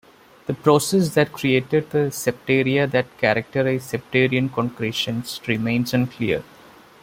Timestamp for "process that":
0.55-1.31